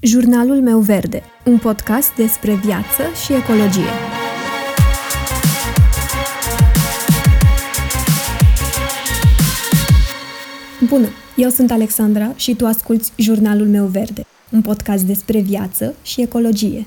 Jurnalul 0.00 0.60
meu 0.60 0.78
verde, 0.78 1.22
un 1.44 1.58
podcast 1.58 2.14
despre 2.14 2.54
viață 2.54 3.02
și 3.24 3.32
ecologie. 3.32 3.90
Bună, 10.88 11.08
eu 11.36 11.48
sunt 11.48 11.70
Alexandra 11.70 12.32
și 12.36 12.54
tu 12.54 12.66
asculți 12.66 13.12
Jurnalul 13.16 13.66
meu 13.66 13.84
verde, 13.84 14.26
un 14.50 14.62
podcast 14.62 15.04
despre 15.04 15.40
viață 15.40 15.94
și 16.02 16.20
ecologie. 16.20 16.86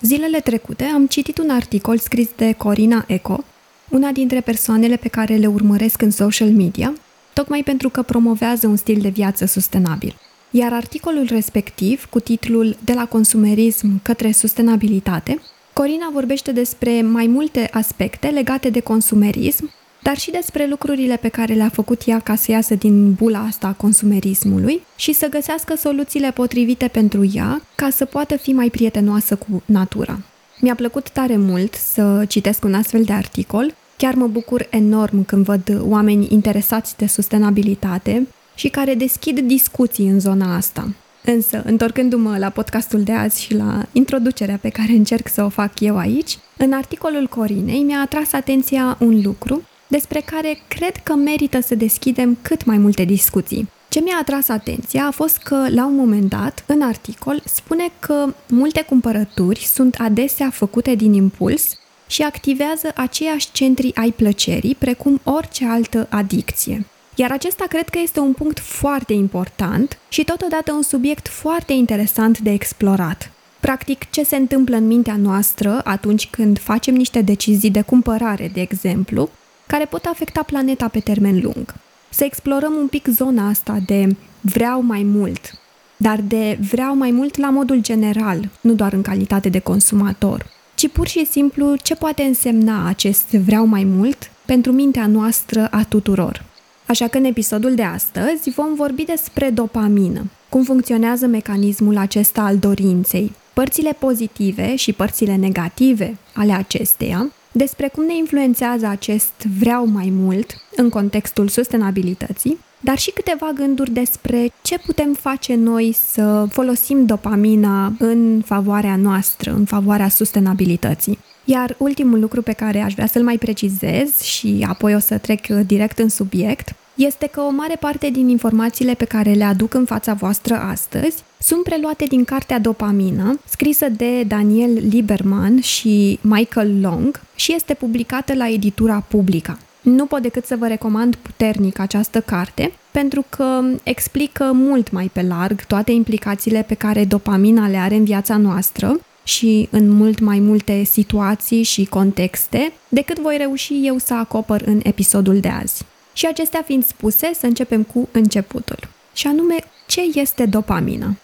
Zilele 0.00 0.40
trecute 0.40 0.84
am 0.84 1.06
citit 1.06 1.38
un 1.38 1.50
articol 1.50 1.98
scris 1.98 2.28
de 2.36 2.52
Corina 2.52 3.04
Eco, 3.06 3.44
una 3.90 4.10
dintre 4.10 4.40
persoanele 4.40 4.96
pe 4.96 5.08
care 5.08 5.36
le 5.36 5.46
urmăresc 5.46 6.02
în 6.02 6.10
social 6.10 6.50
media, 6.50 6.92
tocmai 7.32 7.62
pentru 7.62 7.88
că 7.88 8.02
promovează 8.02 8.66
un 8.66 8.76
stil 8.76 9.00
de 9.00 9.08
viață 9.08 9.44
sustenabil– 9.44 10.16
iar 10.54 10.72
articolul 10.72 11.26
respectiv, 11.28 12.06
cu 12.10 12.20
titlul 12.20 12.76
De 12.84 12.92
la 12.92 13.06
consumerism 13.06 14.02
către 14.02 14.32
sustenabilitate, 14.32 15.40
Corina 15.72 16.10
vorbește 16.12 16.52
despre 16.52 17.02
mai 17.02 17.26
multe 17.26 17.68
aspecte 17.72 18.28
legate 18.28 18.70
de 18.70 18.80
consumerism, 18.80 19.70
dar 20.02 20.18
și 20.18 20.30
despre 20.30 20.66
lucrurile 20.66 21.16
pe 21.16 21.28
care 21.28 21.54
le-a 21.54 21.68
făcut 21.68 22.02
ea 22.06 22.18
ca 22.18 22.34
să 22.34 22.50
iasă 22.50 22.74
din 22.74 23.12
bula 23.12 23.38
asta 23.38 23.66
a 23.66 23.72
consumerismului 23.72 24.82
și 24.96 25.12
să 25.12 25.28
găsească 25.28 25.76
soluțiile 25.76 26.30
potrivite 26.30 26.88
pentru 26.88 27.30
ea 27.34 27.62
ca 27.74 27.90
să 27.90 28.04
poată 28.04 28.36
fi 28.36 28.52
mai 28.52 28.68
prietenoasă 28.70 29.36
cu 29.36 29.62
natura. 29.64 30.18
Mi-a 30.60 30.74
plăcut 30.74 31.10
tare 31.10 31.36
mult 31.36 31.74
să 31.74 32.24
citesc 32.28 32.64
un 32.64 32.74
astfel 32.74 33.02
de 33.02 33.12
articol, 33.12 33.74
chiar 33.96 34.14
mă 34.14 34.26
bucur 34.26 34.66
enorm 34.70 35.24
când 35.24 35.44
văd 35.44 35.80
oameni 35.80 36.26
interesați 36.30 36.96
de 36.96 37.06
sustenabilitate, 37.06 38.26
și 38.54 38.68
care 38.68 38.94
deschid 38.94 39.38
discuții 39.38 40.08
în 40.08 40.20
zona 40.20 40.56
asta. 40.56 40.88
Însă, 41.24 41.62
întorcându-mă 41.64 42.38
la 42.38 42.48
podcastul 42.48 43.02
de 43.02 43.12
azi 43.12 43.42
și 43.42 43.54
la 43.54 43.86
introducerea 43.92 44.58
pe 44.60 44.68
care 44.68 44.92
încerc 44.92 45.28
să 45.28 45.44
o 45.44 45.48
fac 45.48 45.80
eu 45.80 45.96
aici, 45.96 46.38
în 46.56 46.72
articolul 46.72 47.26
Corinei 47.26 47.82
mi-a 47.82 48.00
atras 48.00 48.32
atenția 48.32 48.96
un 49.00 49.20
lucru 49.24 49.62
despre 49.86 50.22
care 50.24 50.58
cred 50.68 50.96
că 50.96 51.14
merită 51.14 51.60
să 51.60 51.74
deschidem 51.74 52.38
cât 52.42 52.64
mai 52.64 52.76
multe 52.76 53.04
discuții. 53.04 53.68
Ce 53.88 54.00
mi-a 54.00 54.18
atras 54.20 54.48
atenția 54.48 55.06
a 55.06 55.10
fost 55.10 55.36
că, 55.36 55.66
la 55.68 55.86
un 55.86 55.96
moment 55.96 56.28
dat, 56.28 56.64
în 56.66 56.82
articol, 56.82 57.42
spune 57.44 57.88
că 57.98 58.34
multe 58.48 58.82
cumpărături 58.82 59.60
sunt 59.60 59.96
adesea 59.98 60.50
făcute 60.50 60.94
din 60.94 61.12
impuls 61.12 61.78
și 62.06 62.22
activează 62.22 62.92
aceiași 62.94 63.52
centri 63.52 63.94
ai 63.94 64.10
plăcerii, 64.10 64.74
precum 64.74 65.20
orice 65.24 65.66
altă 65.66 66.06
adicție. 66.10 66.86
Iar 67.14 67.30
acesta 67.30 67.64
cred 67.68 67.88
că 67.88 67.98
este 68.02 68.20
un 68.20 68.32
punct 68.32 68.58
foarte 68.58 69.12
important 69.12 69.98
și 70.08 70.24
totodată 70.24 70.72
un 70.72 70.82
subiect 70.82 71.28
foarte 71.28 71.72
interesant 71.72 72.38
de 72.38 72.50
explorat. 72.50 73.30
Practic, 73.60 74.10
ce 74.10 74.22
se 74.22 74.36
întâmplă 74.36 74.76
în 74.76 74.86
mintea 74.86 75.16
noastră 75.16 75.80
atunci 75.84 76.28
când 76.30 76.58
facem 76.58 76.94
niște 76.94 77.20
decizii 77.20 77.70
de 77.70 77.80
cumpărare, 77.80 78.50
de 78.54 78.60
exemplu, 78.60 79.30
care 79.66 79.84
pot 79.84 80.04
afecta 80.04 80.42
planeta 80.42 80.88
pe 80.88 81.00
termen 81.00 81.40
lung. 81.42 81.74
Să 82.08 82.24
explorăm 82.24 82.74
un 82.74 82.86
pic 82.86 83.06
zona 83.06 83.48
asta 83.48 83.78
de 83.86 84.16
vreau 84.40 84.82
mai 84.82 85.02
mult, 85.02 85.50
dar 85.96 86.20
de 86.20 86.58
vreau 86.70 86.96
mai 86.96 87.10
mult 87.10 87.36
la 87.36 87.50
modul 87.50 87.80
general, 87.80 88.50
nu 88.60 88.72
doar 88.72 88.92
în 88.92 89.02
calitate 89.02 89.48
de 89.48 89.58
consumator, 89.58 90.46
ci 90.74 90.88
pur 90.88 91.06
și 91.06 91.26
simplu 91.26 91.76
ce 91.76 91.94
poate 91.94 92.22
însemna 92.22 92.88
acest 92.88 93.28
vreau 93.28 93.66
mai 93.66 93.84
mult 93.84 94.30
pentru 94.44 94.72
mintea 94.72 95.06
noastră 95.06 95.68
a 95.70 95.84
tuturor. 95.88 96.50
Așa 96.92 97.08
că 97.08 97.18
în 97.18 97.24
episodul 97.24 97.74
de 97.74 97.82
astăzi 97.82 98.50
vom 98.50 98.74
vorbi 98.74 99.04
despre 99.04 99.50
dopamină, 99.50 100.30
cum 100.48 100.62
funcționează 100.62 101.26
mecanismul 101.26 101.96
acesta 101.96 102.42
al 102.42 102.58
dorinței, 102.58 103.32
părțile 103.52 103.92
pozitive 103.98 104.76
și 104.76 104.92
părțile 104.92 105.36
negative 105.36 106.16
ale 106.34 106.52
acesteia, 106.52 107.32
despre 107.52 107.88
cum 107.88 108.04
ne 108.04 108.16
influențează 108.16 108.86
acest 108.86 109.32
vreau 109.58 109.86
mai 109.86 110.12
mult 110.16 110.54
în 110.76 110.88
contextul 110.88 111.48
sustenabilității, 111.48 112.58
dar 112.80 112.98
și 112.98 113.10
câteva 113.10 113.50
gânduri 113.54 113.90
despre 113.90 114.52
ce 114.62 114.78
putem 114.78 115.12
face 115.12 115.54
noi 115.54 115.96
să 116.12 116.46
folosim 116.50 117.06
dopamina 117.06 117.92
în 117.98 118.42
favoarea 118.44 118.96
noastră, 118.96 119.52
în 119.52 119.64
favoarea 119.64 120.08
sustenabilității. 120.08 121.18
Iar 121.44 121.74
ultimul 121.78 122.20
lucru 122.20 122.42
pe 122.42 122.52
care 122.52 122.80
aș 122.80 122.94
vrea 122.94 123.06
să-l 123.06 123.22
mai 123.22 123.38
precizez 123.38 124.20
și 124.20 124.66
apoi 124.68 124.94
o 124.94 124.98
să 124.98 125.18
trec 125.18 125.46
direct 125.46 125.98
în 125.98 126.08
subiect, 126.08 126.74
este 126.94 127.26
că 127.26 127.40
o 127.40 127.50
mare 127.50 127.76
parte 127.80 128.10
din 128.10 128.28
informațiile 128.28 128.94
pe 128.94 129.04
care 129.04 129.32
le 129.32 129.44
aduc 129.44 129.74
în 129.74 129.84
fața 129.84 130.12
voastră 130.12 130.54
astăzi 130.54 131.22
sunt 131.38 131.62
preluate 131.62 132.04
din 132.04 132.24
cartea 132.24 132.58
Dopamină, 132.58 133.40
scrisă 133.48 133.88
de 133.88 134.22
Daniel 134.22 134.72
Lieberman 134.90 135.60
și 135.60 136.18
Michael 136.22 136.80
Long 136.80 137.20
și 137.34 137.54
este 137.54 137.74
publicată 137.74 138.34
la 138.34 138.48
editura 138.48 139.04
Publica. 139.08 139.58
Nu 139.80 140.06
pot 140.06 140.22
decât 140.22 140.44
să 140.44 140.56
vă 140.56 140.66
recomand 140.66 141.14
puternic 141.14 141.78
această 141.78 142.20
carte, 142.20 142.72
pentru 142.90 143.24
că 143.28 143.62
explică 143.82 144.50
mult 144.54 144.90
mai 144.90 145.10
pe 145.12 145.22
larg 145.22 145.64
toate 145.64 145.92
implicațiile 145.92 146.64
pe 146.68 146.74
care 146.74 147.04
dopamina 147.04 147.68
le 147.68 147.76
are 147.76 147.94
în 147.94 148.04
viața 148.04 148.36
noastră 148.36 149.00
și 149.24 149.68
în 149.70 149.88
mult 149.88 150.20
mai 150.20 150.38
multe 150.38 150.82
situații 150.84 151.62
și 151.62 151.84
contexte 151.84 152.72
decât 152.88 153.18
voi 153.18 153.36
reuși 153.36 153.80
eu 153.82 153.98
să 153.98 154.14
acopăr 154.14 154.62
în 154.66 154.80
episodul 154.82 155.40
de 155.40 155.48
azi. 155.48 155.84
Și 156.12 156.26
acestea 156.26 156.62
fiind 156.62 156.86
spuse, 156.86 157.30
să 157.38 157.46
începem 157.46 157.82
cu 157.82 158.08
începutul. 158.12 158.78
Și 159.12 159.26
anume, 159.26 159.56
ce 159.86 160.00
este 160.14 160.46
dopamina? 160.46 161.16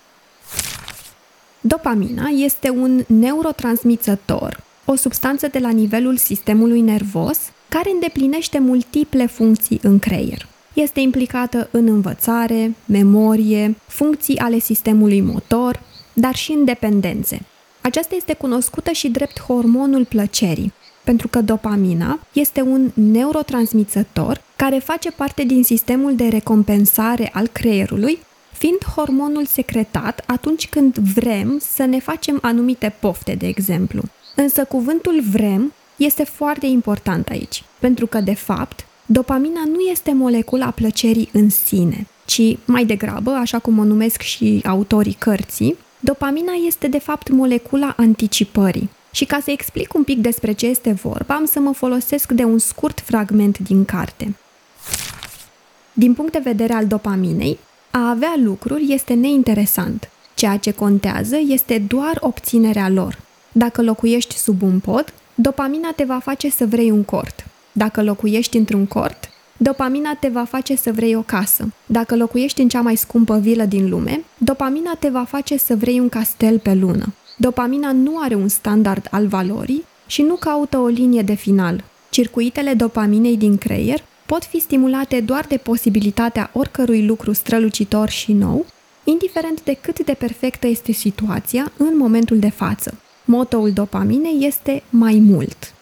Dopamina 1.61 2.29
este 2.29 2.71
un 2.71 3.05
neurotransmițător, 3.07 4.63
o 4.85 4.95
substanță 4.95 5.49
de 5.49 5.59
la 5.59 5.71
nivelul 5.71 6.17
sistemului 6.17 6.81
nervos 6.81 7.39
care 7.69 7.91
îndeplinește 7.91 8.59
multiple 8.59 9.27
funcții 9.27 9.81
în 9.83 9.99
creier. 9.99 10.47
Este 10.73 11.01
implicată 11.01 11.69
în 11.71 11.87
învățare, 11.87 12.75
memorie, 12.85 13.77
funcții 13.87 14.39
ale 14.39 14.59
sistemului 14.59 15.21
motor, 15.21 15.81
dar 16.13 16.35
și 16.35 16.53
în 16.53 16.65
dependențe. 16.65 17.41
Aceasta 17.81 18.15
este 18.15 18.35
cunoscută 18.35 18.91
și 18.91 19.09
drept 19.09 19.41
hormonul 19.41 20.05
plăcerii, 20.05 20.73
pentru 21.09 21.29
că 21.29 21.41
dopamina 21.41 22.19
este 22.33 22.61
un 22.61 22.91
neurotransmițător 22.95 24.41
care 24.57 24.79
face 24.79 25.11
parte 25.11 25.43
din 25.43 25.65
sistemul 25.65 26.17
de 26.17 26.29
recompensare 26.29 27.31
al 27.33 27.47
creierului, 27.47 28.19
fiind 28.53 28.79
hormonul 28.95 29.45
secretat 29.47 30.23
atunci 30.27 30.69
când 30.69 30.95
vrem 30.95 31.59
să 31.61 31.85
ne 31.85 31.99
facem 31.99 32.39
anumite 32.43 32.95
pofte, 33.01 33.35
de 33.35 33.47
exemplu. 33.47 34.03
Însă 34.35 34.65
cuvântul 34.65 35.23
vrem 35.31 35.73
este 35.97 36.25
foarte 36.25 36.67
important 36.67 37.29
aici, 37.29 37.65
pentru 37.79 38.07
că, 38.07 38.21
de 38.21 38.35
fapt, 38.35 38.87
dopamina 39.07 39.63
nu 39.65 39.81
este 39.81 40.13
molecula 40.13 40.71
plăcerii 40.71 41.29
în 41.33 41.51
sine, 41.51 42.07
ci 42.25 42.57
mai 42.65 42.85
degrabă, 42.85 43.31
așa 43.31 43.59
cum 43.59 43.79
o 43.79 43.85
numesc 43.85 44.21
și 44.21 44.63
autorii 44.65 45.17
cărții, 45.19 45.77
dopamina 46.01 46.53
este 46.67 46.89
de 46.89 46.99
fapt 46.99 47.29
molecula 47.29 47.95
anticipării. 47.97 48.91
Și 49.11 49.25
ca 49.25 49.41
să 49.45 49.51
explic 49.51 49.95
un 49.95 50.05
pic 50.05 50.19
despre 50.19 50.53
ce 50.53 50.67
este 50.67 50.93
vorba, 50.93 51.35
am 51.35 51.45
să 51.45 51.61
mă 51.61 51.73
folosesc 51.73 52.33
de 52.33 52.45
un 52.45 52.59
scurt 52.59 53.01
fragment 53.01 53.59
din 53.59 53.85
carte. 53.85 54.35
Din 55.93 56.15
punct 56.15 56.33
de 56.33 56.41
vedere 56.43 56.73
al 56.73 56.87
dopaminei, 56.87 57.59
a 57.91 58.09
avea 58.09 58.35
lucruri 58.37 58.93
este 58.93 59.15
neinteresant. 59.15 60.11
Ceea 60.35 60.57
ce 60.57 60.71
contează 60.71 61.37
este 61.49 61.79
doar 61.79 62.19
obținerea 62.21 62.89
lor. 62.89 63.19
Dacă 63.53 63.83
locuiești 63.83 64.37
sub 64.37 64.63
un 64.63 64.81
pod, 64.81 65.13
dopamina 65.35 65.93
te 65.97 66.05
va 66.05 66.19
face 66.19 66.51
să 66.51 66.67
vrei 66.67 66.91
un 66.91 67.03
cort. 67.03 67.47
Dacă 67.73 68.03
locuiești 68.03 68.57
într-un 68.57 68.87
cort, 68.87 69.31
dopamina 69.57 70.15
te 70.15 70.29
va 70.29 70.45
face 70.45 70.77
să 70.77 70.93
vrei 70.93 71.15
o 71.15 71.23
casă. 71.23 71.73
Dacă 71.87 72.17
locuiești 72.17 72.61
în 72.61 72.69
cea 72.69 72.81
mai 72.81 72.97
scumpă 72.97 73.39
vilă 73.39 73.65
din 73.65 73.89
lume, 73.89 74.25
dopamina 74.39 74.95
te 74.95 75.09
va 75.09 75.25
face 75.25 75.57
să 75.57 75.77
vrei 75.77 76.01
un 76.01 76.09
castel 76.09 76.59
pe 76.59 76.75
lună. 76.75 77.13
Dopamina 77.41 77.93
nu 77.93 78.19
are 78.21 78.35
un 78.35 78.49
standard 78.49 79.09
al 79.11 79.27
valorii 79.27 79.85
și 80.07 80.23
nu 80.23 80.35
caută 80.35 80.79
o 80.79 80.87
linie 80.87 81.23
de 81.23 81.35
final. 81.35 81.85
Circuitele 82.11 82.75
dopaminei 82.75 83.37
din 83.37 83.59
creier 83.59 84.05
pot 84.27 84.45
fi 84.45 84.61
stimulate 84.61 85.21
doar 85.21 85.45
de 85.49 85.57
posibilitatea 85.57 86.51
oricărui 86.53 87.07
lucru 87.07 87.33
strălucitor 87.33 88.09
și 88.09 88.33
nou, 88.33 88.67
indiferent 89.05 89.65
de 89.65 89.79
cât 89.81 90.05
de 90.05 90.15
perfectă 90.15 90.67
este 90.67 90.93
situația 90.93 91.73
în 91.77 91.97
momentul 91.97 92.39
de 92.39 92.51
față. 92.51 92.95
Motoul 93.25 93.73
dopaminei 93.73 94.47
este 94.47 94.83
mai 94.91 95.23
mult. 95.25 95.75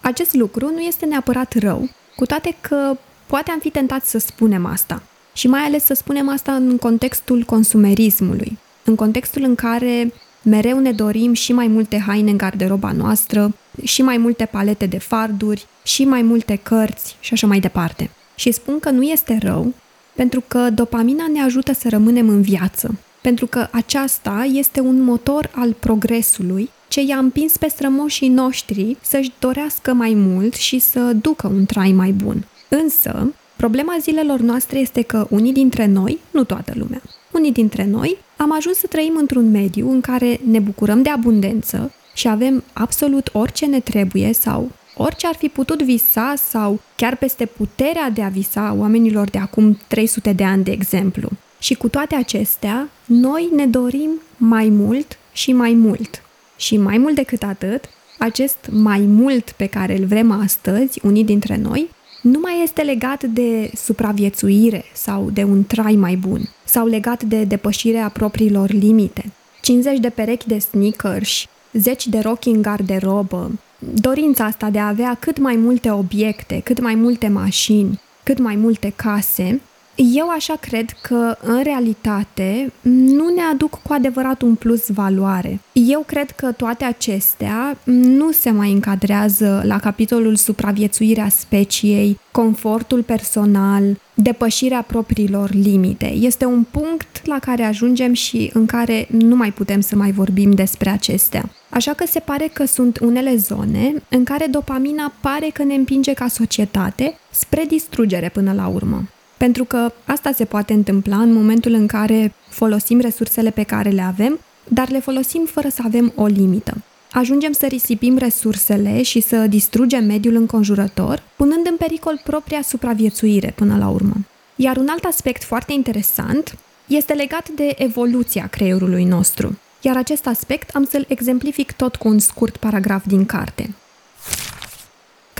Acest 0.00 0.34
lucru 0.34 0.70
nu 0.70 0.80
este 0.80 1.06
neapărat 1.06 1.58
rău, 1.58 1.88
cu 2.16 2.26
toate 2.26 2.56
că 2.60 2.96
poate 3.26 3.50
am 3.50 3.58
fi 3.58 3.70
tentat 3.70 4.04
să 4.04 4.18
spunem 4.18 4.66
asta. 4.66 5.02
Și 5.32 5.46
mai 5.48 5.60
ales 5.60 5.84
să 5.84 5.94
spunem 5.94 6.28
asta 6.28 6.54
în 6.54 6.76
contextul 6.76 7.42
consumerismului, 7.42 8.58
în 8.84 8.94
contextul 8.94 9.42
în 9.42 9.54
care 9.54 10.12
mereu 10.42 10.78
ne 10.78 10.92
dorim 10.92 11.32
și 11.32 11.52
mai 11.52 11.66
multe 11.66 11.98
haine 11.98 12.30
în 12.30 12.36
garderoba 12.36 12.92
noastră, 12.92 13.54
și 13.82 14.02
mai 14.02 14.16
multe 14.16 14.44
palete 14.44 14.86
de 14.86 14.98
farduri, 14.98 15.66
și 15.82 16.04
mai 16.04 16.22
multe 16.22 16.60
cărți 16.62 17.16
și 17.20 17.32
așa 17.32 17.46
mai 17.46 17.60
departe. 17.60 18.10
Și 18.34 18.52
spun 18.52 18.78
că 18.80 18.90
nu 18.90 19.02
este 19.02 19.38
rău, 19.42 19.72
pentru 20.14 20.42
că 20.48 20.70
dopamina 20.70 21.26
ne 21.32 21.42
ajută 21.42 21.72
să 21.72 21.88
rămânem 21.88 22.28
în 22.28 22.40
viață, 22.40 22.98
pentru 23.20 23.46
că 23.46 23.68
aceasta 23.70 24.48
este 24.52 24.80
un 24.80 25.02
motor 25.02 25.50
al 25.54 25.72
progresului 25.72 26.70
ce 26.88 27.00
i-a 27.02 27.18
împins 27.18 27.56
pe 27.56 27.68
strămoșii 27.68 28.28
noștri 28.28 28.96
să-și 29.00 29.32
dorească 29.38 29.92
mai 29.92 30.14
mult 30.14 30.54
și 30.54 30.78
să 30.78 31.00
ducă 31.00 31.46
un 31.46 31.64
trai 31.64 31.92
mai 31.92 32.10
bun. 32.10 32.46
Însă, 32.68 33.32
problema 33.56 33.96
zilelor 34.00 34.40
noastre 34.40 34.78
este 34.78 35.02
că 35.02 35.26
unii 35.30 35.52
dintre 35.52 35.86
noi, 35.86 36.18
nu 36.30 36.44
toată 36.44 36.72
lumea, 36.76 37.02
unii 37.30 37.52
dintre 37.52 37.84
noi 37.84 38.16
am 38.42 38.52
ajuns 38.52 38.76
să 38.76 38.86
trăim 38.86 39.16
într-un 39.16 39.50
mediu 39.50 39.90
în 39.90 40.00
care 40.00 40.40
ne 40.44 40.58
bucurăm 40.58 41.02
de 41.02 41.10
abundență 41.10 41.92
și 42.14 42.28
avem 42.28 42.64
absolut 42.72 43.30
orice 43.32 43.66
ne 43.66 43.80
trebuie 43.80 44.32
sau 44.32 44.70
orice 44.96 45.26
ar 45.26 45.34
fi 45.34 45.48
putut 45.48 45.82
visa 45.82 46.34
sau 46.50 46.80
chiar 46.96 47.16
peste 47.16 47.46
puterea 47.46 48.10
de 48.10 48.22
a 48.22 48.28
visa 48.28 48.74
oamenilor 48.78 49.30
de 49.30 49.38
acum 49.38 49.78
300 49.86 50.32
de 50.32 50.44
ani, 50.44 50.64
de 50.64 50.70
exemplu. 50.70 51.28
Și 51.58 51.74
cu 51.74 51.88
toate 51.88 52.14
acestea, 52.14 52.88
noi 53.06 53.48
ne 53.54 53.66
dorim 53.66 54.10
mai 54.36 54.68
mult 54.68 55.18
și 55.32 55.52
mai 55.52 55.72
mult. 55.72 56.22
Și 56.56 56.76
mai 56.76 56.98
mult 56.98 57.14
decât 57.14 57.42
atât, 57.42 57.84
acest 58.18 58.68
mai 58.70 59.00
mult 59.00 59.50
pe 59.50 59.66
care 59.66 59.98
îl 59.98 60.04
vrem 60.04 60.30
astăzi, 60.30 61.00
unii 61.02 61.24
dintre 61.24 61.56
noi, 61.56 61.88
nu 62.22 62.38
mai 62.38 62.60
este 62.62 62.82
legat 62.82 63.22
de 63.22 63.70
supraviețuire 63.74 64.84
sau 64.92 65.30
de 65.30 65.42
un 65.42 65.64
trai 65.64 65.94
mai 65.94 66.16
bun, 66.16 66.40
sau 66.64 66.86
legat 66.86 67.22
de 67.22 67.44
depășirea 67.44 68.08
propriilor 68.08 68.70
limite. 68.70 69.32
50 69.60 69.98
de 69.98 70.08
perechi 70.08 70.48
de 70.48 70.58
sneakers, 70.58 71.46
zeci 71.72 72.06
de 72.06 72.18
rochi 72.18 72.46
în 72.46 72.62
garderobă, 72.62 73.50
dorința 73.78 74.44
asta 74.44 74.70
de 74.70 74.78
a 74.78 74.88
avea 74.88 75.16
cât 75.20 75.38
mai 75.38 75.56
multe 75.56 75.90
obiecte, 75.90 76.60
cât 76.64 76.80
mai 76.80 76.94
multe 76.94 77.28
mașini, 77.28 78.00
cât 78.22 78.38
mai 78.38 78.56
multe 78.56 78.92
case, 78.96 79.60
eu 79.96 80.28
așa 80.28 80.54
cred 80.60 80.90
că, 81.00 81.36
în 81.42 81.62
realitate, 81.62 82.72
nu 82.80 83.28
ne 83.34 83.40
aduc 83.52 83.80
cu 83.82 83.92
adevărat 83.92 84.42
un 84.42 84.54
plus 84.54 84.88
valoare. 84.88 85.60
Eu 85.72 86.02
cred 86.06 86.30
că 86.30 86.52
toate 86.52 86.84
acestea 86.84 87.76
nu 87.84 88.32
se 88.32 88.50
mai 88.50 88.72
încadrează 88.72 89.62
la 89.64 89.78
capitolul 89.78 90.36
supraviețuirea 90.36 91.28
speciei, 91.28 92.18
confortul 92.30 93.02
personal, 93.02 93.82
depășirea 94.14 94.82
propriilor 94.82 95.50
limite. 95.52 96.06
Este 96.06 96.44
un 96.44 96.64
punct 96.70 97.26
la 97.26 97.38
care 97.38 97.62
ajungem 97.62 98.12
și 98.12 98.50
în 98.54 98.66
care 98.66 99.06
nu 99.10 99.36
mai 99.36 99.52
putem 99.52 99.80
să 99.80 99.96
mai 99.96 100.12
vorbim 100.12 100.50
despre 100.50 100.90
acestea. 100.90 101.50
Așa 101.68 101.92
că 101.92 102.06
se 102.06 102.20
pare 102.20 102.50
că 102.52 102.64
sunt 102.64 102.98
unele 102.98 103.36
zone 103.36 103.94
în 104.08 104.24
care 104.24 104.46
dopamina 104.46 105.12
pare 105.20 105.50
că 105.52 105.62
ne 105.62 105.74
împinge 105.74 106.12
ca 106.12 106.28
societate 106.28 107.18
spre 107.30 107.64
distrugere 107.68 108.28
până 108.28 108.52
la 108.52 108.66
urmă. 108.66 109.04
Pentru 109.42 109.64
că 109.64 109.92
asta 110.04 110.32
se 110.32 110.44
poate 110.44 110.72
întâmpla 110.72 111.16
în 111.16 111.32
momentul 111.32 111.72
în 111.72 111.86
care 111.86 112.34
folosim 112.48 113.00
resursele 113.00 113.50
pe 113.50 113.62
care 113.62 113.90
le 113.90 114.00
avem, 114.00 114.38
dar 114.68 114.90
le 114.90 115.00
folosim 115.00 115.44
fără 115.44 115.68
să 115.68 115.82
avem 115.84 116.12
o 116.16 116.26
limită. 116.26 116.74
Ajungem 117.12 117.52
să 117.52 117.66
risipim 117.66 118.18
resursele 118.18 119.02
și 119.02 119.20
să 119.20 119.36
distrugem 119.36 120.04
mediul 120.04 120.34
înconjurător, 120.34 121.22
punând 121.36 121.66
în 121.70 121.76
pericol 121.76 122.20
propria 122.24 122.62
supraviețuire 122.62 123.52
până 123.54 123.76
la 123.76 123.88
urmă. 123.88 124.14
Iar 124.56 124.76
un 124.76 124.88
alt 124.90 125.04
aspect 125.04 125.44
foarte 125.44 125.72
interesant 125.72 126.58
este 126.86 127.12
legat 127.12 127.48
de 127.48 127.74
evoluția 127.76 128.46
creierului 128.46 129.04
nostru. 129.04 129.58
Iar 129.80 129.96
acest 129.96 130.26
aspect 130.26 130.74
am 130.74 130.84
să-l 130.84 131.04
exemplific 131.08 131.72
tot 131.72 131.96
cu 131.96 132.08
un 132.08 132.18
scurt 132.18 132.56
paragraf 132.56 133.06
din 133.06 133.26
carte. 133.26 133.74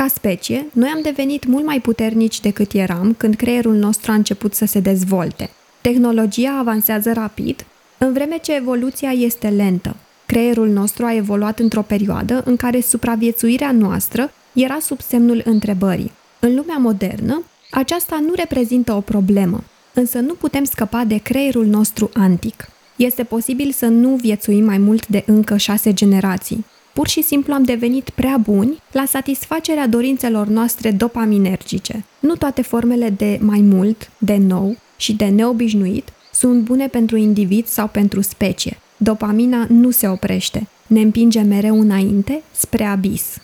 Ca 0.02 0.08
specie, 0.08 0.66
noi 0.72 0.88
am 0.94 1.00
devenit 1.02 1.46
mult 1.46 1.64
mai 1.64 1.80
puternici 1.80 2.40
decât 2.40 2.72
eram 2.72 3.14
când 3.16 3.34
creierul 3.34 3.74
nostru 3.74 4.10
a 4.10 4.14
început 4.14 4.54
să 4.54 4.64
se 4.64 4.80
dezvolte. 4.80 5.50
Tehnologia 5.80 6.58
avansează 6.58 7.12
rapid, 7.12 7.66
în 7.98 8.12
vreme 8.12 8.38
ce 8.38 8.54
evoluția 8.54 9.10
este 9.10 9.48
lentă. 9.48 9.96
Creierul 10.26 10.68
nostru 10.68 11.04
a 11.04 11.14
evoluat 11.14 11.58
într-o 11.58 11.82
perioadă 11.82 12.42
în 12.44 12.56
care 12.56 12.80
supraviețuirea 12.80 13.72
noastră 13.72 14.32
era 14.52 14.78
sub 14.80 15.00
semnul 15.00 15.42
întrebării. 15.44 16.12
În 16.40 16.54
lumea 16.54 16.76
modernă, 16.76 17.42
aceasta 17.70 18.18
nu 18.20 18.32
reprezintă 18.34 18.92
o 18.92 19.00
problemă, 19.00 19.64
însă 19.92 20.18
nu 20.18 20.34
putem 20.34 20.64
scăpa 20.64 21.04
de 21.04 21.16
creierul 21.16 21.66
nostru 21.66 22.10
antic. 22.14 22.68
Este 22.96 23.24
posibil 23.24 23.72
să 23.72 23.86
nu 23.86 24.08
viețuim 24.08 24.64
mai 24.64 24.78
mult 24.78 25.06
de 25.06 25.22
încă 25.26 25.56
șase 25.56 25.92
generații. 25.92 26.64
Pur 26.92 27.08
și 27.08 27.22
simplu 27.22 27.52
am 27.52 27.62
devenit 27.62 28.10
prea 28.10 28.36
buni 28.36 28.82
la 28.92 29.04
satisfacerea 29.04 29.86
dorințelor 29.86 30.46
noastre 30.46 30.90
dopaminergice. 30.90 32.04
Nu 32.18 32.36
toate 32.36 32.62
formele 32.62 33.10
de 33.10 33.38
mai 33.40 33.60
mult, 33.60 34.10
de 34.18 34.36
nou 34.36 34.76
și 34.96 35.12
de 35.12 35.24
neobișnuit 35.24 36.08
sunt 36.32 36.62
bune 36.62 36.88
pentru 36.88 37.16
individ 37.16 37.66
sau 37.66 37.88
pentru 37.88 38.20
specie. 38.20 38.78
Dopamina 38.96 39.66
nu 39.68 39.90
se 39.90 40.08
oprește, 40.08 40.68
ne 40.86 41.00
împinge 41.00 41.40
mereu 41.40 41.80
înainte, 41.80 42.42
spre 42.52 42.84
abis. 42.84 43.36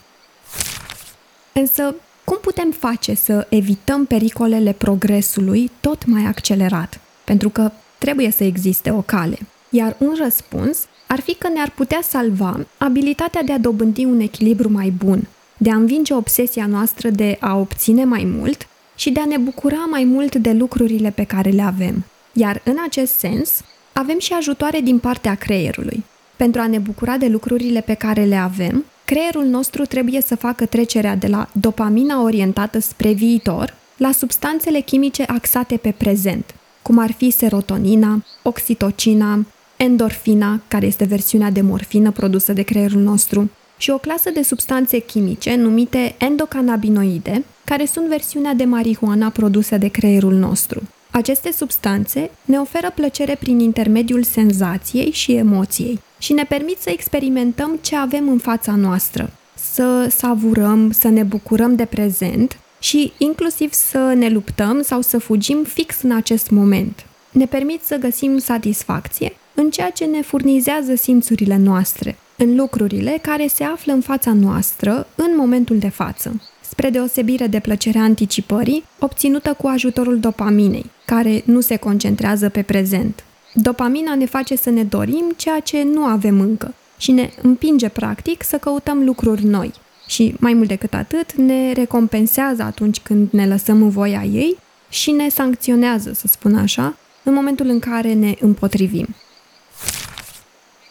Însă, 1.52 1.94
cum 2.24 2.38
putem 2.40 2.70
face 2.70 3.14
să 3.14 3.46
evităm 3.50 4.04
pericolele 4.04 4.72
progresului 4.72 5.70
tot 5.80 6.06
mai 6.06 6.24
accelerat? 6.24 7.00
Pentru 7.24 7.48
că 7.48 7.70
trebuie 7.98 8.30
să 8.30 8.44
existe 8.44 8.90
o 8.90 9.00
cale. 9.00 9.38
Iar 9.70 9.96
un 9.98 10.14
răspuns 10.22 10.78
ar 11.08 11.20
fi 11.20 11.34
că 11.34 11.48
ne-ar 11.48 11.70
putea 11.70 12.00
salva 12.02 12.66
abilitatea 12.78 13.42
de 13.42 13.52
a 13.52 13.58
dobândi 13.58 14.04
un 14.04 14.20
echilibru 14.20 14.70
mai 14.70 14.90
bun, 14.90 15.28
de 15.56 15.70
a 15.70 15.74
învinge 15.74 16.14
obsesia 16.14 16.66
noastră 16.66 17.10
de 17.10 17.36
a 17.40 17.56
obține 17.56 18.04
mai 18.04 18.24
mult 18.24 18.68
și 18.94 19.10
de 19.10 19.20
a 19.20 19.24
ne 19.24 19.36
bucura 19.36 19.86
mai 19.90 20.04
mult 20.04 20.34
de 20.34 20.52
lucrurile 20.52 21.10
pe 21.10 21.24
care 21.24 21.50
le 21.50 21.62
avem. 21.62 22.04
Iar 22.32 22.60
în 22.64 22.76
acest 22.86 23.18
sens, 23.18 23.60
avem 23.92 24.18
și 24.18 24.32
ajutoare 24.32 24.80
din 24.80 24.98
partea 24.98 25.34
creierului. 25.34 26.04
Pentru 26.36 26.60
a 26.60 26.66
ne 26.66 26.78
bucura 26.78 27.16
de 27.16 27.26
lucrurile 27.26 27.80
pe 27.80 27.94
care 27.94 28.24
le 28.24 28.36
avem, 28.36 28.84
creierul 29.04 29.44
nostru 29.44 29.84
trebuie 29.84 30.20
să 30.20 30.36
facă 30.36 30.66
trecerea 30.66 31.16
de 31.16 31.26
la 31.26 31.48
dopamina 31.52 32.22
orientată 32.22 32.78
spre 32.78 33.12
viitor 33.12 33.74
la 33.96 34.12
substanțele 34.12 34.80
chimice 34.80 35.22
axate 35.26 35.76
pe 35.76 35.94
prezent, 35.96 36.54
cum 36.82 36.98
ar 36.98 37.12
fi 37.12 37.30
serotonina, 37.30 38.24
oxitocina, 38.42 39.46
endorfina, 39.78 40.60
care 40.68 40.86
este 40.86 41.04
versiunea 41.04 41.50
de 41.50 41.60
morfină 41.60 42.10
produsă 42.10 42.52
de 42.52 42.62
creierul 42.62 43.00
nostru, 43.00 43.50
și 43.76 43.90
o 43.90 43.98
clasă 43.98 44.30
de 44.30 44.42
substanțe 44.42 44.98
chimice 44.98 45.54
numite 45.54 46.14
endocannabinoide, 46.18 47.44
care 47.64 47.84
sunt 47.84 48.06
versiunea 48.06 48.54
de 48.54 48.64
marihuana 48.64 49.28
produsă 49.28 49.76
de 49.76 49.88
creierul 49.88 50.34
nostru. 50.34 50.82
Aceste 51.10 51.52
substanțe 51.52 52.30
ne 52.44 52.58
oferă 52.58 52.92
plăcere 52.94 53.36
prin 53.40 53.60
intermediul 53.60 54.22
senzației 54.22 55.10
și 55.10 55.32
emoției 55.32 56.00
și 56.18 56.32
ne 56.32 56.44
permit 56.44 56.78
să 56.78 56.90
experimentăm 56.90 57.78
ce 57.80 57.96
avem 57.96 58.28
în 58.28 58.38
fața 58.38 58.74
noastră, 58.74 59.30
să 59.54 60.08
savurăm, 60.10 60.90
să 60.90 61.08
ne 61.08 61.22
bucurăm 61.22 61.74
de 61.74 61.84
prezent 61.84 62.58
și 62.78 63.12
inclusiv 63.18 63.72
să 63.72 64.12
ne 64.16 64.28
luptăm 64.28 64.82
sau 64.82 65.00
să 65.00 65.18
fugim 65.18 65.64
fix 65.64 66.02
în 66.02 66.12
acest 66.12 66.50
moment. 66.50 67.06
Ne 67.30 67.46
permit 67.46 67.82
să 67.84 67.96
găsim 67.96 68.38
satisfacție 68.38 69.32
în 69.60 69.70
ceea 69.70 69.90
ce 69.90 70.04
ne 70.04 70.22
furnizează 70.22 70.94
simțurile 70.94 71.56
noastre, 71.56 72.16
în 72.36 72.56
lucrurile 72.56 73.18
care 73.22 73.46
se 73.46 73.64
află 73.64 73.92
în 73.92 74.00
fața 74.00 74.32
noastră 74.32 75.06
în 75.14 75.36
momentul 75.36 75.78
de 75.78 75.88
față, 75.88 76.42
spre 76.60 76.90
deosebire 76.90 77.46
de 77.46 77.60
plăcerea 77.60 78.02
anticipării, 78.02 78.84
obținută 78.98 79.52
cu 79.52 79.66
ajutorul 79.66 80.18
dopaminei, 80.18 80.90
care 81.04 81.42
nu 81.44 81.60
se 81.60 81.76
concentrează 81.76 82.48
pe 82.48 82.62
prezent. 82.62 83.24
Dopamina 83.54 84.14
ne 84.14 84.26
face 84.26 84.56
să 84.56 84.70
ne 84.70 84.84
dorim 84.84 85.34
ceea 85.36 85.60
ce 85.60 85.82
nu 85.82 86.04
avem 86.04 86.40
încă 86.40 86.74
și 86.98 87.12
ne 87.12 87.30
împinge 87.42 87.88
practic 87.88 88.42
să 88.42 88.56
căutăm 88.56 89.04
lucruri 89.04 89.44
noi. 89.44 89.72
Și 90.06 90.34
mai 90.38 90.54
mult 90.54 90.68
decât 90.68 90.94
atât, 90.94 91.32
ne 91.32 91.72
recompensează 91.72 92.62
atunci 92.62 93.00
când 93.00 93.28
ne 93.30 93.46
lăsăm 93.46 93.82
în 93.82 93.88
voia 93.90 94.24
ei 94.24 94.56
și 94.88 95.10
ne 95.10 95.28
sancționează, 95.28 96.12
să 96.14 96.26
spun 96.26 96.54
așa, 96.54 96.96
în 97.22 97.34
momentul 97.34 97.68
în 97.68 97.78
care 97.78 98.12
ne 98.12 98.34
împotrivim. 98.40 99.06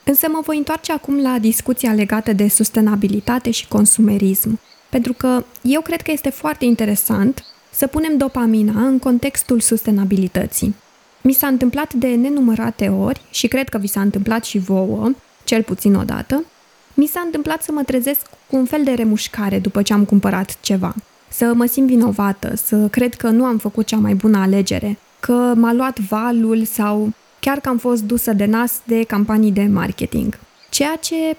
Însă 0.07 0.27
mă 0.31 0.39
voi 0.43 0.57
întoarce 0.57 0.91
acum 0.91 1.21
la 1.21 1.39
discuția 1.39 1.93
legată 1.93 2.33
de 2.33 2.47
sustenabilitate 2.47 3.51
și 3.51 3.67
consumerism, 3.67 4.59
pentru 4.89 5.13
că 5.13 5.43
eu 5.61 5.81
cred 5.81 6.01
că 6.01 6.11
este 6.11 6.29
foarte 6.29 6.65
interesant 6.65 7.45
să 7.71 7.87
punem 7.87 8.17
dopamina 8.17 8.85
în 8.85 8.99
contextul 8.99 9.59
sustenabilității. 9.59 10.75
Mi 11.21 11.33
s-a 11.33 11.47
întâmplat 11.47 11.93
de 11.93 12.07
nenumărate 12.07 12.87
ori 12.87 13.21
și 13.31 13.47
cred 13.47 13.69
că 13.69 13.77
vi 13.77 13.87
s-a 13.87 14.01
întâmplat 14.01 14.43
și 14.43 14.57
vouă, 14.57 15.11
cel 15.43 15.63
puțin 15.63 15.95
o 15.95 16.03
dată, 16.03 16.43
mi 16.93 17.07
s-a 17.07 17.21
întâmplat 17.25 17.63
să 17.63 17.71
mă 17.71 17.83
trezesc 17.83 18.21
cu 18.49 18.55
un 18.55 18.65
fel 18.65 18.83
de 18.83 18.91
remușcare 18.91 19.59
după 19.59 19.81
ce 19.81 19.93
am 19.93 20.05
cumpărat 20.05 20.57
ceva. 20.61 20.95
Să 21.27 21.51
mă 21.55 21.65
simt 21.65 21.87
vinovată, 21.87 22.55
să 22.55 22.87
cred 22.87 23.13
că 23.13 23.29
nu 23.29 23.45
am 23.45 23.57
făcut 23.57 23.85
cea 23.85 23.97
mai 23.97 24.13
bună 24.13 24.37
alegere, 24.37 24.97
că 25.19 25.53
m-a 25.55 25.73
luat 25.73 25.99
valul 25.99 26.65
sau 26.65 27.13
chiar 27.39 27.59
că 27.59 27.69
am 27.69 27.77
fost 27.77 28.03
dusă 28.03 28.33
de 28.33 28.45
nas 28.45 28.81
de 28.83 29.03
campanii 29.03 29.51
de 29.51 29.63
marketing. 29.63 30.39
Ceea 30.69 30.95
ce 30.95 31.37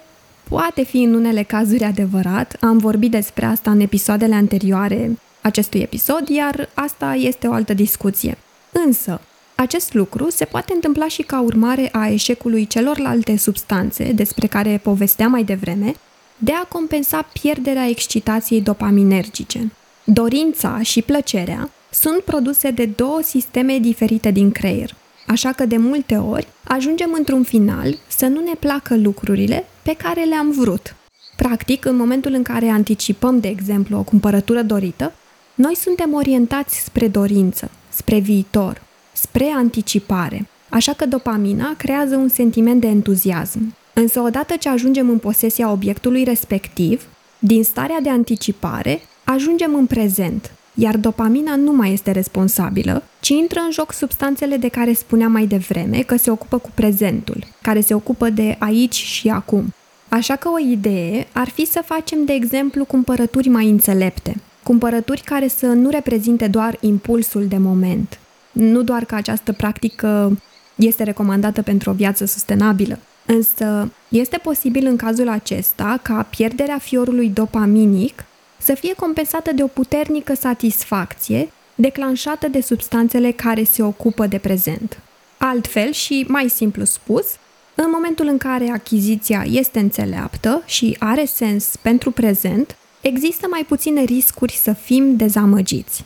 poate 0.48 0.84
fi 0.84 1.02
în 1.02 1.14
unele 1.14 1.42
cazuri 1.42 1.84
adevărat, 1.84 2.56
am 2.60 2.78
vorbit 2.78 3.10
despre 3.10 3.44
asta 3.44 3.70
în 3.70 3.80
episoadele 3.80 4.34
anterioare 4.34 5.18
acestui 5.40 5.80
episod, 5.80 6.28
iar 6.28 6.68
asta 6.74 7.14
este 7.14 7.46
o 7.46 7.52
altă 7.52 7.74
discuție. 7.74 8.38
Însă, 8.84 9.20
acest 9.54 9.94
lucru 9.94 10.30
se 10.30 10.44
poate 10.44 10.72
întâmpla 10.74 11.08
și 11.08 11.22
ca 11.22 11.40
urmare 11.40 11.88
a 11.92 12.08
eșecului 12.08 12.66
celorlalte 12.66 13.36
substanțe 13.36 14.12
despre 14.12 14.46
care 14.46 14.80
povesteam 14.82 15.30
mai 15.30 15.44
devreme, 15.44 15.94
de 16.36 16.52
a 16.52 16.64
compensa 16.64 17.28
pierderea 17.32 17.88
excitației 17.88 18.60
dopaminergice. 18.60 19.72
Dorința 20.04 20.82
și 20.82 21.02
plăcerea 21.02 21.70
sunt 21.90 22.20
produse 22.20 22.70
de 22.70 22.86
două 22.86 23.20
sisteme 23.22 23.78
diferite 23.78 24.30
din 24.30 24.50
creier, 24.50 24.94
așa 25.28 25.52
că 25.52 25.66
de 25.66 25.76
multe 25.76 26.16
ori 26.16 26.46
ajungem 26.64 27.12
într-un 27.12 27.42
final 27.42 27.98
să 28.08 28.26
nu 28.26 28.40
ne 28.40 28.54
placă 28.58 28.96
lucrurile 28.96 29.64
pe 29.82 29.94
care 29.94 30.22
le-am 30.22 30.50
vrut. 30.50 30.94
Practic, 31.36 31.84
în 31.84 31.96
momentul 31.96 32.32
în 32.32 32.42
care 32.42 32.68
anticipăm, 32.68 33.40
de 33.40 33.48
exemplu, 33.48 33.98
o 33.98 34.02
cumpărătură 34.02 34.62
dorită, 34.62 35.12
noi 35.54 35.76
suntem 35.76 36.14
orientați 36.14 36.84
spre 36.84 37.08
dorință, 37.08 37.70
spre 37.88 38.18
viitor, 38.18 38.82
spre 39.12 39.52
anticipare, 39.56 40.48
așa 40.68 40.92
că 40.92 41.06
dopamina 41.06 41.74
creează 41.76 42.16
un 42.16 42.28
sentiment 42.28 42.80
de 42.80 42.86
entuziasm. 42.86 43.74
Însă 43.92 44.20
odată 44.20 44.56
ce 44.56 44.68
ajungem 44.68 45.08
în 45.08 45.18
posesia 45.18 45.70
obiectului 45.70 46.24
respectiv, 46.24 47.06
din 47.38 47.64
starea 47.64 48.00
de 48.00 48.10
anticipare, 48.10 49.00
ajungem 49.24 49.74
în 49.74 49.86
prezent, 49.86 50.52
iar 50.74 50.96
dopamina 50.96 51.56
nu 51.56 51.72
mai 51.72 51.92
este 51.92 52.10
responsabilă, 52.10 53.02
ci 53.28 53.30
intră 53.30 53.60
în 53.60 53.70
joc 53.70 53.92
substanțele 53.92 54.56
de 54.56 54.68
care 54.68 54.92
spuneam 54.92 55.32
mai 55.32 55.46
devreme 55.46 56.02
că 56.02 56.16
se 56.16 56.30
ocupă 56.30 56.58
cu 56.58 56.70
prezentul, 56.74 57.44
care 57.62 57.80
se 57.80 57.94
ocupă 57.94 58.30
de 58.30 58.56
aici 58.58 58.94
și 58.94 59.28
acum. 59.28 59.74
Așa 60.08 60.36
că 60.36 60.48
o 60.48 60.58
idee 60.58 61.26
ar 61.32 61.48
fi 61.48 61.66
să 61.66 61.82
facem, 61.84 62.24
de 62.24 62.32
exemplu, 62.32 62.84
cumpărături 62.84 63.48
mai 63.48 63.68
înțelepte, 63.68 64.40
cumpărături 64.62 65.20
care 65.20 65.48
să 65.48 65.66
nu 65.66 65.90
reprezinte 65.90 66.46
doar 66.46 66.76
impulsul 66.80 67.46
de 67.46 67.56
moment. 67.56 68.18
Nu 68.52 68.82
doar 68.82 69.04
că 69.04 69.14
această 69.14 69.52
practică 69.52 70.38
este 70.74 71.02
recomandată 71.02 71.62
pentru 71.62 71.90
o 71.90 71.94
viață 71.94 72.24
sustenabilă, 72.24 72.98
însă 73.26 73.92
este 74.08 74.38
posibil 74.38 74.86
în 74.86 74.96
cazul 74.96 75.28
acesta 75.28 75.98
ca 76.02 76.26
pierderea 76.30 76.78
fiorului 76.78 77.28
dopaminic 77.28 78.24
să 78.58 78.74
fie 78.74 78.94
compensată 78.94 79.52
de 79.52 79.62
o 79.62 79.66
puternică 79.66 80.34
satisfacție 80.34 81.48
declanșată 81.80 82.48
de 82.48 82.60
substanțele 82.60 83.30
care 83.30 83.64
se 83.64 83.82
ocupă 83.82 84.26
de 84.26 84.38
prezent. 84.38 85.00
Altfel 85.36 85.92
și 85.92 86.24
mai 86.28 86.48
simplu 86.48 86.84
spus, 86.84 87.26
în 87.74 87.90
momentul 87.92 88.26
în 88.26 88.38
care 88.38 88.70
achiziția 88.70 89.44
este 89.50 89.78
înțeleaptă 89.78 90.62
și 90.66 90.96
are 90.98 91.24
sens 91.24 91.76
pentru 91.82 92.10
prezent, 92.10 92.76
există 93.00 93.46
mai 93.50 93.64
puține 93.68 94.02
riscuri 94.02 94.52
să 94.52 94.72
fim 94.72 95.16
dezamăgiți. 95.16 96.04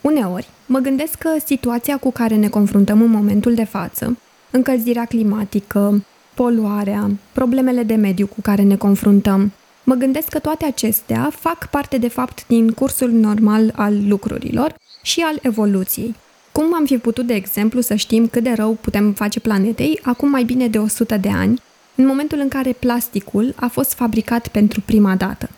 Uneori, 0.00 0.48
mă 0.66 0.78
gândesc 0.78 1.14
că 1.14 1.28
situația 1.44 1.96
cu 1.96 2.10
care 2.12 2.34
ne 2.34 2.48
confruntăm 2.48 3.02
în 3.02 3.10
momentul 3.10 3.54
de 3.54 3.64
față, 3.64 4.18
încălzirea 4.50 5.04
climatică, 5.04 6.04
poluarea, 6.34 7.10
problemele 7.32 7.82
de 7.82 7.94
mediu 7.94 8.26
cu 8.26 8.40
care 8.40 8.62
ne 8.62 8.76
confruntăm, 8.76 9.52
mă 9.86 9.94
gândesc 9.94 10.28
că 10.28 10.38
toate 10.38 10.64
acestea 10.64 11.30
fac 11.38 11.70
parte 11.70 11.98
de 11.98 12.08
fapt 12.08 12.46
din 12.46 12.70
cursul 12.70 13.10
normal 13.10 13.72
al 13.74 14.08
lucrurilor 14.08 14.74
și 15.02 15.20
al 15.20 15.38
evoluției. 15.42 16.14
Cum 16.52 16.74
am 16.74 16.84
fi 16.84 16.98
putut, 16.98 17.26
de 17.26 17.34
exemplu, 17.34 17.80
să 17.80 17.94
știm 17.94 18.26
cât 18.26 18.42
de 18.42 18.52
rău 18.52 18.72
putem 18.80 19.12
face 19.12 19.40
planetei 19.40 20.00
acum 20.02 20.30
mai 20.30 20.44
bine 20.44 20.68
de 20.68 20.78
100 20.78 21.16
de 21.16 21.28
ani, 21.28 21.60
în 21.94 22.06
momentul 22.06 22.38
în 22.38 22.48
care 22.48 22.72
plasticul 22.72 23.54
a 23.56 23.66
fost 23.66 23.92
fabricat 23.92 24.48
pentru 24.48 24.80
prima 24.80 25.14
dată? 25.14 25.48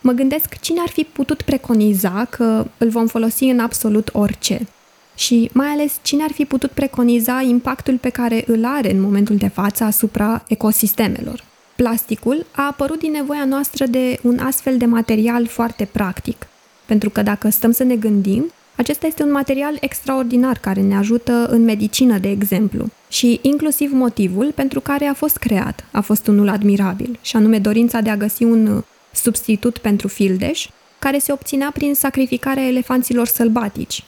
Mă 0.00 0.12
gândesc 0.12 0.60
cine 0.60 0.80
ar 0.80 0.88
fi 0.88 1.02
putut 1.02 1.42
preconiza 1.42 2.24
că 2.30 2.66
îl 2.78 2.88
vom 2.88 3.06
folosi 3.06 3.44
în 3.44 3.58
absolut 3.58 4.10
orice. 4.12 4.66
Și 5.14 5.50
mai 5.52 5.66
ales 5.66 5.98
cine 6.02 6.22
ar 6.22 6.30
fi 6.32 6.44
putut 6.44 6.70
preconiza 6.70 7.40
impactul 7.40 7.98
pe 7.98 8.08
care 8.08 8.44
îl 8.46 8.64
are 8.64 8.92
în 8.92 9.00
momentul 9.00 9.36
de 9.36 9.48
față 9.48 9.84
asupra 9.84 10.44
ecosistemelor. 10.48 11.44
Plasticul 11.82 12.46
a 12.50 12.66
apărut 12.66 12.98
din 12.98 13.10
nevoia 13.10 13.44
noastră 13.44 13.86
de 13.86 14.18
un 14.22 14.38
astfel 14.38 14.76
de 14.76 14.84
material 14.84 15.46
foarte 15.46 15.88
practic, 15.92 16.46
pentru 16.86 17.10
că 17.10 17.22
dacă 17.22 17.48
stăm 17.48 17.70
să 17.70 17.82
ne 17.82 17.96
gândim, 17.96 18.52
acesta 18.76 19.06
este 19.06 19.22
un 19.22 19.30
material 19.30 19.76
extraordinar 19.80 20.58
care 20.58 20.80
ne 20.80 20.96
ajută 20.96 21.46
în 21.50 21.64
medicină, 21.64 22.18
de 22.18 22.30
exemplu, 22.30 22.88
și 23.08 23.38
inclusiv 23.42 23.92
motivul 23.92 24.52
pentru 24.54 24.80
care 24.80 25.04
a 25.04 25.14
fost 25.14 25.36
creat 25.36 25.84
a 25.92 26.00
fost 26.00 26.26
unul 26.26 26.48
admirabil, 26.48 27.18
și 27.22 27.36
anume 27.36 27.58
dorința 27.58 28.00
de 28.00 28.10
a 28.10 28.16
găsi 28.16 28.44
un 28.44 28.84
substitut 29.12 29.78
pentru 29.78 30.08
fildeș, 30.08 30.68
care 30.98 31.18
se 31.18 31.32
obținea 31.32 31.70
prin 31.74 31.94
sacrificarea 31.94 32.66
elefanților 32.66 33.26
sălbatici. 33.26 34.04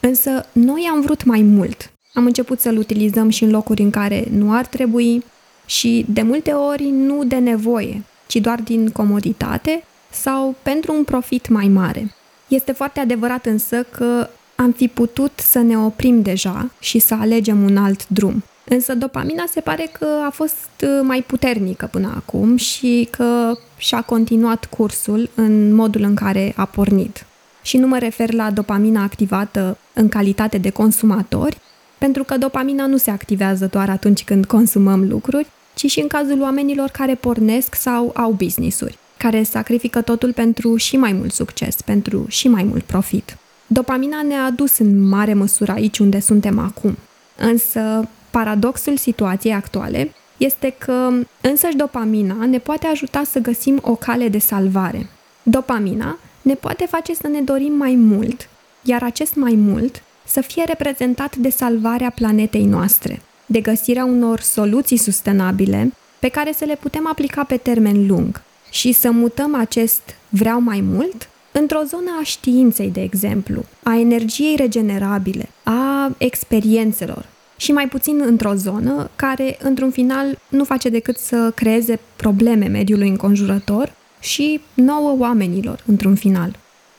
Însă 0.00 0.46
noi 0.52 0.88
am 0.92 1.00
vrut 1.00 1.24
mai 1.24 1.42
mult. 1.42 1.92
Am 2.14 2.24
început 2.24 2.60
să-l 2.60 2.76
utilizăm 2.76 3.28
și 3.28 3.44
în 3.44 3.50
locuri 3.50 3.82
în 3.82 3.90
care 3.90 4.24
nu 4.30 4.52
ar 4.52 4.66
trebui 4.66 5.24
și 5.70 6.04
de 6.08 6.22
multe 6.22 6.50
ori 6.50 6.84
nu 6.84 7.24
de 7.24 7.36
nevoie, 7.36 8.02
ci 8.26 8.36
doar 8.36 8.60
din 8.60 8.88
comoditate 8.88 9.84
sau 10.10 10.54
pentru 10.62 10.94
un 10.94 11.04
profit 11.04 11.48
mai 11.48 11.68
mare. 11.68 12.14
Este 12.48 12.72
foarte 12.72 13.00
adevărat 13.00 13.46
însă 13.46 13.86
că 13.90 14.28
am 14.54 14.72
fi 14.72 14.88
putut 14.88 15.32
să 15.36 15.58
ne 15.58 15.78
oprim 15.78 16.22
deja 16.22 16.70
și 16.80 16.98
să 16.98 17.14
alegem 17.20 17.62
un 17.62 17.76
alt 17.76 18.08
drum. 18.08 18.42
Însă 18.64 18.94
dopamina 18.94 19.44
se 19.48 19.60
pare 19.60 19.90
că 19.98 20.06
a 20.26 20.30
fost 20.30 20.68
uh, 20.82 20.88
mai 21.02 21.22
puternică 21.22 21.88
până 21.92 22.12
acum 22.16 22.56
și 22.56 23.08
că 23.10 23.58
și-a 23.76 24.00
continuat 24.02 24.64
cursul 24.64 25.30
în 25.34 25.74
modul 25.74 26.02
în 26.02 26.14
care 26.14 26.52
a 26.56 26.64
pornit. 26.64 27.26
Și 27.62 27.76
nu 27.76 27.86
mă 27.86 27.98
refer 27.98 28.32
la 28.32 28.50
dopamina 28.50 29.02
activată 29.02 29.78
în 29.92 30.08
calitate 30.08 30.58
de 30.58 30.70
consumatori, 30.70 31.58
pentru 31.98 32.24
că 32.24 32.36
dopamina 32.36 32.86
nu 32.86 32.96
se 32.96 33.10
activează 33.10 33.68
doar 33.70 33.90
atunci 33.90 34.24
când 34.24 34.44
consumăm 34.44 35.08
lucruri, 35.08 35.46
ci 35.74 35.90
și 35.90 36.00
în 36.00 36.06
cazul 36.06 36.40
oamenilor 36.40 36.88
care 36.88 37.14
pornesc 37.14 37.74
sau 37.74 38.12
au 38.14 38.30
business-uri, 38.30 38.98
care 39.16 39.42
sacrifică 39.42 40.00
totul 40.02 40.32
pentru 40.32 40.76
și 40.76 40.96
mai 40.96 41.12
mult 41.12 41.32
succes, 41.32 41.82
pentru 41.82 42.24
și 42.28 42.48
mai 42.48 42.62
mult 42.62 42.82
profit. 42.82 43.36
Dopamina 43.66 44.22
ne-a 44.22 44.44
adus 44.44 44.78
în 44.78 45.08
mare 45.08 45.34
măsură 45.34 45.72
aici 45.72 45.98
unde 45.98 46.20
suntem 46.20 46.58
acum. 46.58 46.96
Însă, 47.36 48.08
paradoxul 48.30 48.96
situației 48.96 49.52
actuale 49.52 50.14
este 50.36 50.74
că 50.78 51.10
însăși 51.40 51.76
dopamina 51.76 52.44
ne 52.44 52.58
poate 52.58 52.86
ajuta 52.86 53.22
să 53.24 53.38
găsim 53.38 53.78
o 53.82 53.94
cale 53.94 54.28
de 54.28 54.38
salvare. 54.38 55.08
Dopamina 55.42 56.18
ne 56.42 56.54
poate 56.54 56.86
face 56.86 57.14
să 57.14 57.26
ne 57.26 57.40
dorim 57.40 57.72
mai 57.72 57.94
mult, 57.94 58.48
iar 58.82 59.02
acest 59.02 59.34
mai 59.34 59.54
mult 59.54 60.02
să 60.24 60.40
fie 60.40 60.64
reprezentat 60.64 61.36
de 61.36 61.50
salvarea 61.50 62.10
planetei 62.10 62.64
noastre, 62.64 63.22
de 63.50 63.60
găsirea 63.60 64.04
unor 64.04 64.40
soluții 64.40 64.96
sustenabile 64.96 65.92
pe 66.18 66.28
care 66.28 66.52
să 66.56 66.64
le 66.64 66.76
putem 66.80 67.08
aplica 67.08 67.44
pe 67.44 67.56
termen 67.56 68.06
lung 68.06 68.42
și 68.70 68.92
să 68.92 69.10
mutăm 69.10 69.54
acest 69.54 70.00
vreau 70.28 70.60
mai 70.60 70.80
mult 70.80 71.28
într-o 71.52 71.82
zonă 71.86 72.10
a 72.20 72.24
științei, 72.24 72.90
de 72.90 73.02
exemplu, 73.02 73.64
a 73.82 73.96
energiei 73.96 74.56
regenerabile, 74.56 75.48
a 75.62 76.14
experiențelor, 76.18 77.26
și 77.56 77.72
mai 77.72 77.88
puțin 77.88 78.22
într-o 78.24 78.54
zonă 78.54 79.10
care, 79.16 79.58
într-un 79.62 79.90
final, 79.90 80.38
nu 80.48 80.64
face 80.64 80.88
decât 80.88 81.16
să 81.16 81.52
creeze 81.54 82.00
probleme 82.16 82.66
mediului 82.66 83.08
înconjurător 83.08 83.92
și 84.20 84.60
nouă 84.74 85.14
oamenilor, 85.18 85.82
într-un 85.86 86.14
final. 86.14 86.56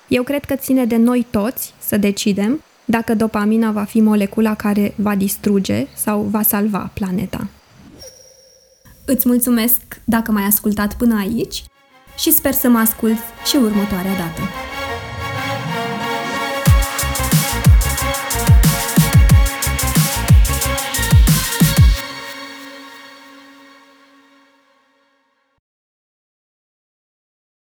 Eu 0.08 0.24
cred 0.24 0.46
că 0.46 0.55
ține 0.55 0.86
de 0.86 0.96
noi 0.96 1.25
toți 1.29 1.74
să 1.79 1.98
decidem 1.98 2.63
dacă 2.86 3.16
dopamina 3.16 3.72
va 3.72 3.84
fi 3.84 4.02
molecula 4.02 4.56
care 4.56 4.94
va 4.96 5.16
distruge 5.16 5.88
sau 5.96 6.22
va 6.22 6.42
salva 6.42 6.92
planeta. 6.94 7.48
Îți 9.06 9.28
mulțumesc 9.28 9.82
dacă 10.04 10.32
m-ai 10.32 10.44
ascultat 10.44 10.94
până 10.94 11.18
aici 11.20 11.64
și 12.18 12.32
sper 12.32 12.54
să 12.54 12.70
mă 12.70 12.78
ascult 12.78 13.20
și 13.46 13.56
următoarea 13.56 14.16
dată. 14.16 14.42